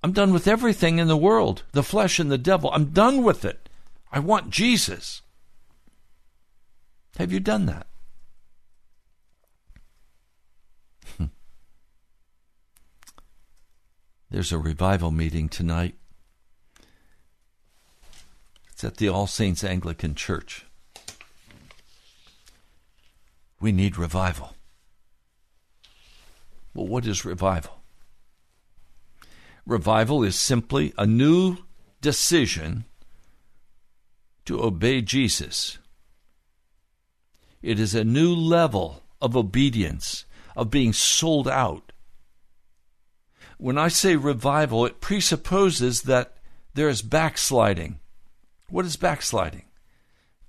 [0.03, 2.71] I'm done with everything in the world, the flesh and the devil.
[2.71, 3.67] I'm done with it.
[4.11, 5.21] I want Jesus.
[7.17, 7.87] Have you done that?
[11.17, 11.25] Hmm.
[14.29, 15.95] There's a revival meeting tonight.
[18.71, 20.66] It's at the All Saints Anglican Church.
[23.59, 24.55] We need revival.
[26.73, 27.81] Well, what is revival?
[29.65, 31.57] Revival is simply a new
[32.01, 32.85] decision
[34.45, 35.77] to obey Jesus.
[37.61, 41.91] It is a new level of obedience, of being sold out.
[43.57, 46.37] When I say revival, it presupposes that
[46.75, 47.99] there is backsliding.
[48.69, 49.66] What is backsliding?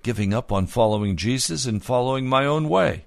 [0.02, 3.06] Giving up on following Jesus and following my own way,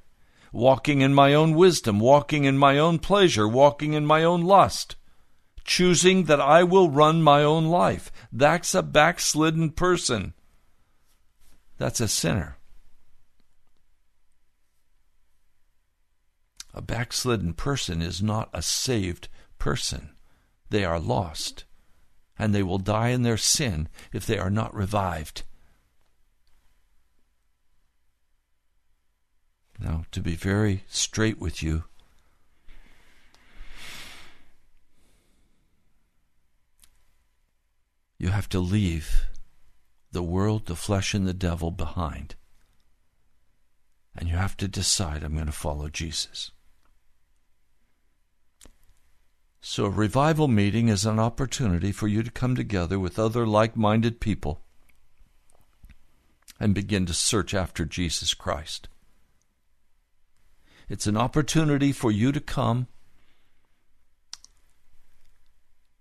[0.51, 4.95] walking in my own wisdom, walking in my own pleasure, walking in my own lust,
[5.63, 8.11] choosing that I will run my own life.
[8.31, 10.33] That's a backslidden person.
[11.77, 12.57] That's a sinner.
[16.73, 19.27] A backslidden person is not a saved
[19.57, 20.11] person.
[20.69, 21.65] They are lost,
[22.39, 25.43] and they will die in their sin if they are not revived.
[29.81, 31.85] Now, to be very straight with you,
[38.19, 39.25] you have to leave
[40.11, 42.35] the world, the flesh, and the devil behind.
[44.15, 46.51] And you have to decide, I'm going to follow Jesus.
[49.61, 53.75] So, a revival meeting is an opportunity for you to come together with other like
[53.75, 54.61] minded people
[56.59, 58.87] and begin to search after Jesus Christ.
[60.91, 62.87] It's an opportunity for you to come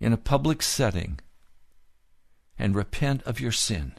[0.00, 1.20] in a public setting
[2.58, 3.92] and repent of your sin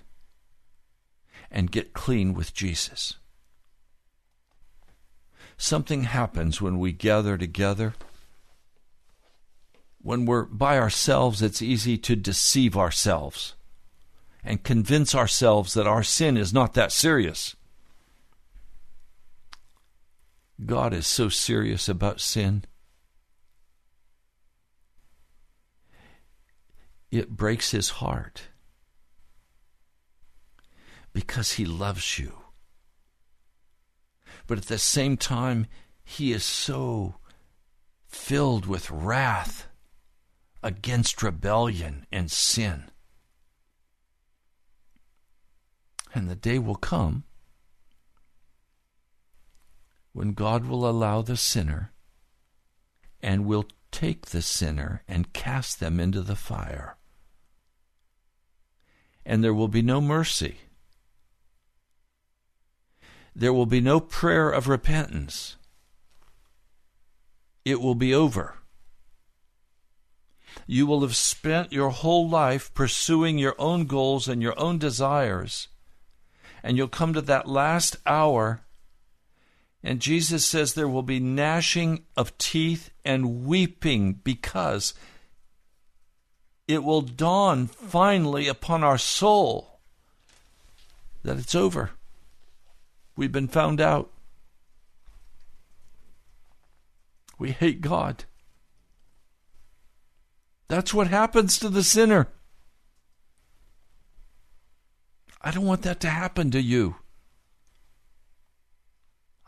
[1.50, 3.16] and get clean with Jesus.
[5.56, 7.94] Something happens when we gather together.
[10.02, 13.54] When we're by ourselves, it's easy to deceive ourselves
[14.44, 17.56] and convince ourselves that our sin is not that serious.
[20.66, 22.66] God is so serious about sin.
[27.10, 28.44] It breaks his heart
[31.14, 32.38] because he loves you.
[34.48, 35.68] But at the same time,
[36.04, 37.16] he is so
[38.08, 39.68] filled with wrath
[40.64, 42.92] against rebellion and sin.
[46.14, 47.24] And the day will come
[50.14, 51.92] when God will allow the sinner
[53.22, 56.98] and will take the sinner and cast them into the fire.
[59.26, 60.58] And there will be no mercy.
[63.36, 65.56] There will be no prayer of repentance.
[67.64, 68.56] It will be over.
[70.68, 75.68] You will have spent your whole life pursuing your own goals and your own desires.
[76.64, 78.62] And you'll come to that last hour
[79.84, 84.94] and Jesus says there will be gnashing of teeth and weeping because
[86.68, 89.80] it will dawn finally upon our soul
[91.24, 91.92] that it's over.
[93.16, 94.12] We've been found out.
[97.38, 98.26] We hate God.
[100.68, 102.28] That's what happens to the sinner.
[105.42, 106.98] I don't want that to happen to you.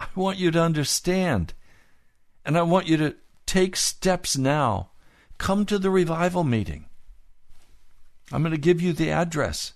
[0.03, 1.53] I want you to understand.
[2.45, 4.91] And I want you to take steps now.
[5.37, 6.85] Come to the revival meeting.
[8.31, 9.73] I'm going to give you the address.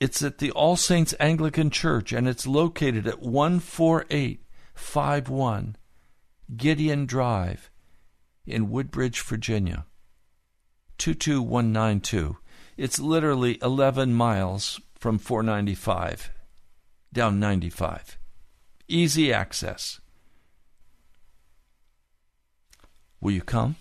[0.00, 5.76] It's at the All Saints Anglican Church, and it's located at 14851
[6.56, 7.70] Gideon Drive
[8.46, 9.84] in Woodbridge, Virginia.
[10.98, 12.36] 22192.
[12.76, 16.32] It's literally 11 miles from 495
[17.12, 18.18] down 95.
[18.88, 20.00] Easy access.
[23.20, 23.76] Will you come?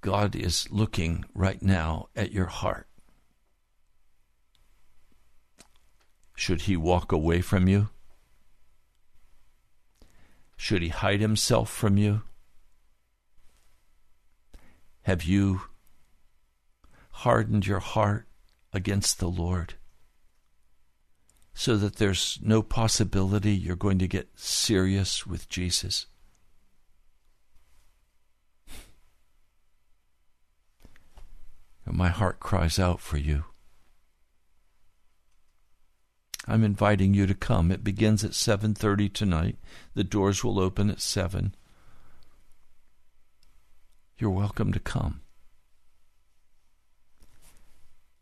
[0.00, 2.88] God is looking right now at your heart.
[6.34, 7.90] Should he walk away from you?
[10.56, 12.22] Should he hide himself from you?
[15.02, 15.62] Have you
[17.22, 18.26] hardened your heart
[18.72, 19.74] against the Lord
[21.54, 26.06] so that there's no possibility you're going to get serious with Jesus?
[31.86, 33.44] My heart cries out for you.
[36.48, 37.70] I'm inviting you to come.
[37.70, 39.58] It begins at 7:30 tonight.
[39.94, 41.54] The doors will open at 7.
[44.18, 45.20] You're welcome to come.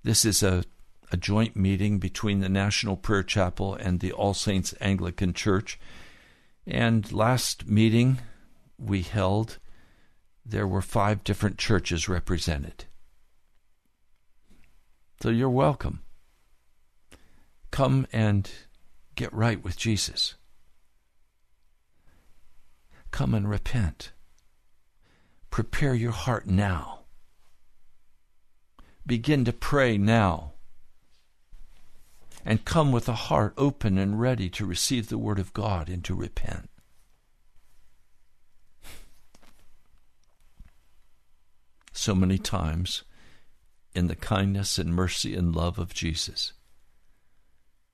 [0.03, 0.65] This is a,
[1.13, 5.79] a joint meeting between the National Prayer Chapel and the All Saints Anglican Church.
[6.67, 8.19] And last meeting
[8.79, 9.59] we held,
[10.45, 12.87] there were five different churches represented.
[15.23, 16.01] So you're welcome.
[17.71, 18.51] Come and
[19.17, 20.37] get right with Jesus.
[23.11, 24.13] Come and repent.
[25.51, 27.00] Prepare your heart now
[29.11, 30.53] begin to pray now
[32.45, 36.05] and come with a heart open and ready to receive the Word of God and
[36.05, 36.71] to repent.
[41.93, 43.03] So many times,
[43.97, 46.53] in the kindness and mercy and love of Jesus,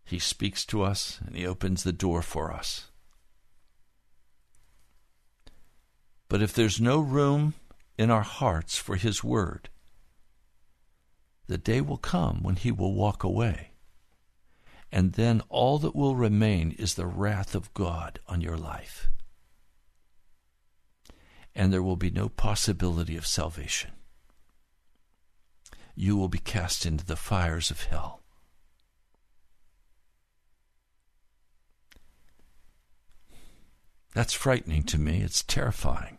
[0.05, 2.91] He speaks to us and He opens the door for us.
[6.29, 7.55] But if there's no room
[7.97, 9.71] in our hearts for His Word,
[11.47, 13.71] the day will come when he will walk away.
[14.93, 19.11] And then all that will remain is the wrath of God on your life.
[21.55, 23.93] And there will be no possibility of salvation.
[25.95, 28.21] You will be cast into the fires of hell.
[34.15, 35.21] That's frightening to me.
[35.21, 36.19] It's terrifying.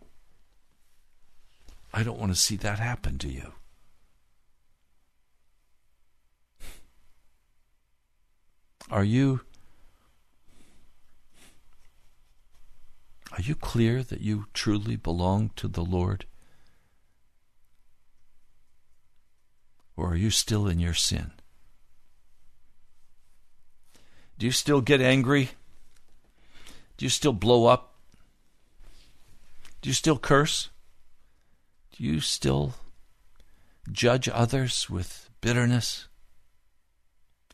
[1.94, 3.54] I don't want to see that happen to you.
[8.98, 9.42] Are you
[13.32, 16.26] Are you clear that you truly belong to the Lord?
[19.96, 21.30] Or are you still in your sin?
[24.40, 25.52] Do you still get angry?
[26.98, 27.94] Do you still blow up?
[29.84, 30.72] Do you still curse?
[31.96, 32.74] Do you still
[33.92, 36.08] judge others with bitterness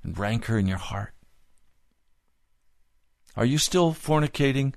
[0.03, 1.12] and rancor in your heart?
[3.35, 4.73] Are you still fornicating?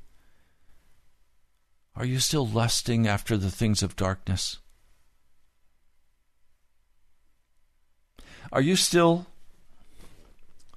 [1.94, 4.59] Are you still lusting after the things of darkness?
[8.52, 9.26] Are you still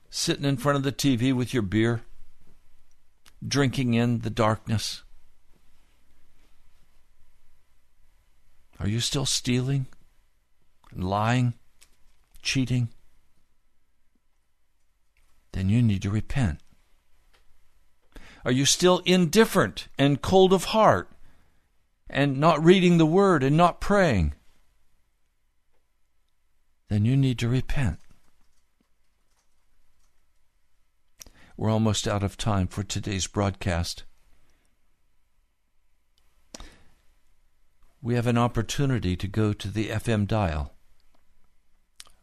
[0.10, 2.02] sitting in front of the TV with your beer,
[3.46, 5.04] drinking in the darkness?
[8.80, 9.88] Are you still stealing,
[10.94, 11.54] lying,
[12.42, 12.90] cheating?
[15.52, 16.60] Then you need to repent.
[18.50, 21.08] Are you still indifferent and cold of heart
[22.10, 24.34] and not reading the word and not praying?
[26.88, 28.00] Then you need to repent.
[31.58, 34.04] We're almost out of time for today's broadcast.
[38.02, 40.74] We have an opportunity to go to the FM dial.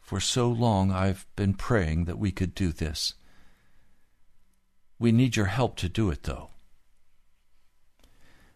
[0.00, 3.14] For so long I've been praying that we could do this.
[4.98, 6.50] We need your help to do it, though.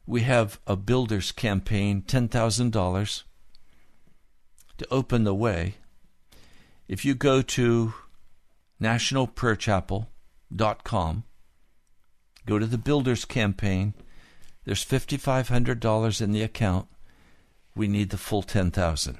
[0.06, 3.22] We have a builder's campaign, $10,000
[4.78, 5.74] to open the way.
[6.88, 7.92] If you go to
[8.80, 11.24] nationalprayerchapel.com,
[12.46, 13.94] go to the builder's campaign,
[14.64, 16.88] there's $5,500 in the account.
[17.74, 19.18] We need the full 10,000.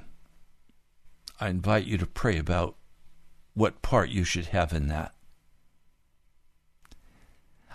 [1.39, 2.75] I invite you to pray about
[3.53, 5.13] what part you should have in that.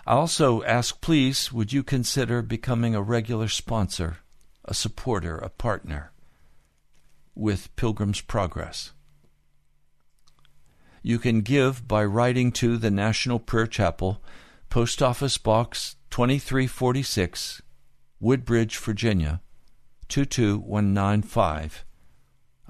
[0.07, 4.19] I also ask, please, would you consider becoming a regular sponsor,
[4.63, 6.13] a supporter, a partner
[7.35, 8.93] with Pilgrim's Progress?
[11.03, 14.23] You can give by writing to the National Prayer Chapel,
[14.69, 17.61] Post Office Box 2346,
[18.21, 19.41] Woodbridge, Virginia
[20.07, 21.83] 22195.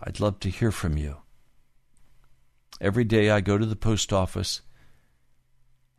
[0.01, 1.17] I'd love to hear from you.
[2.81, 4.63] Every day I go to the post office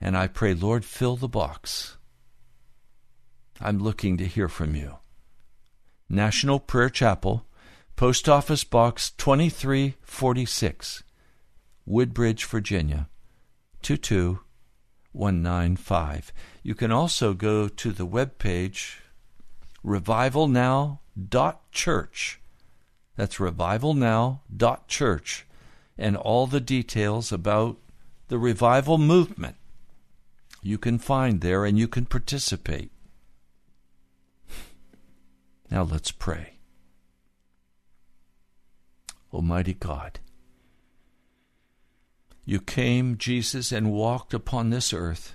[0.01, 1.97] and I pray, Lord, fill the box.
[3.61, 4.99] I'm looking to hear from you.
[6.09, 7.45] National Prayer Chapel,
[7.97, 11.03] Post Office Box 2346,
[11.85, 13.09] Woodbridge, Virginia
[13.83, 16.33] 22195.
[16.63, 19.03] You can also go to the web page
[19.85, 22.41] revivalnow.church.
[23.17, 25.47] That's revivalnow.church
[25.99, 27.77] and all the details about
[28.29, 29.57] the revival movement
[30.63, 32.91] you can find there and you can participate.
[35.71, 36.55] Now let's pray.
[39.33, 40.21] Almighty God,
[42.47, 45.35] you came, Jesus, and walked upon this earth,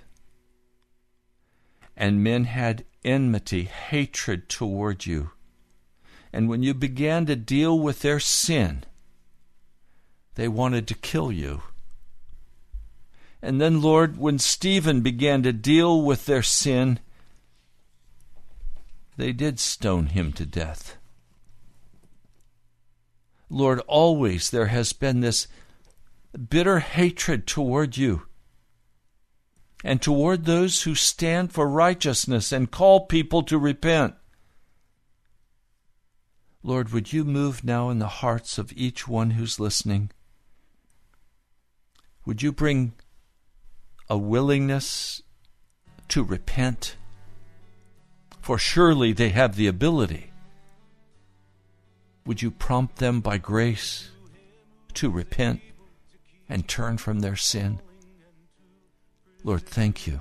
[1.96, 5.30] and men had enmity, hatred toward you.
[6.32, 8.82] And when you began to deal with their sin,
[10.34, 11.62] they wanted to kill you.
[13.44, 16.98] And then, Lord, when Stephen began to deal with their sin,
[19.18, 20.96] they did stone him to death.
[23.50, 25.46] Lord, always there has been this
[26.48, 28.22] bitter hatred toward you
[29.84, 34.14] and toward those who stand for righteousness and call people to repent.
[36.62, 40.10] Lord, would you move now in the hearts of each one who's listening?
[42.24, 42.94] Would you bring
[44.08, 45.22] a willingness
[46.08, 46.96] to repent,
[48.40, 50.30] for surely they have the ability.
[52.26, 54.10] Would you prompt them by grace
[54.94, 55.60] to repent
[56.48, 57.80] and turn from their sin?
[59.42, 60.20] Lord, thank you.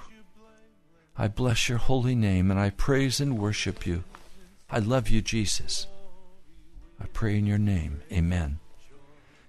[1.18, 4.04] I bless your holy name and I praise and worship you.
[4.70, 5.88] I love you, Jesus.
[7.00, 8.02] I pray in your name.
[8.12, 8.60] Amen.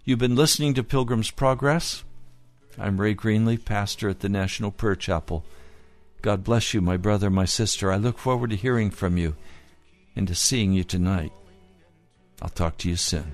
[0.05, 2.05] You've been listening to Pilgrim's Progress.
[2.79, 5.45] I'm Ray Greenleaf, pastor at the National Prayer Chapel.
[6.23, 7.93] God bless you, my brother, my sister.
[7.93, 9.37] I look forward to hearing from you
[10.17, 11.33] and to seeing you tonight.
[12.43, 13.33] I'll talk to you soon.